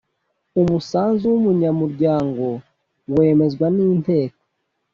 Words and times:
Umusanzu 0.61 1.23
w 1.31 1.35
umunyamuryango 1.39 2.45
wemezwa 3.15 3.65
ni 3.75 3.83
inteko 3.93 4.39